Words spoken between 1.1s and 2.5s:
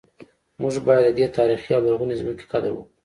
دې تاریخي او لرغونې ځمکې